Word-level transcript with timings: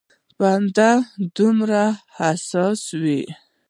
بنده 0.39 0.89
دومره 1.37 1.83
حساس 2.17 2.81
وي. 3.01 3.21